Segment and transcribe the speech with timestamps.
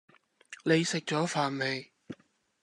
[0.65, 1.93] 你食咗飯未？